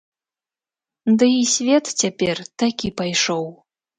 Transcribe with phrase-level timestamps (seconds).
[1.23, 3.45] Ды і свет цяпер такі пайшоў.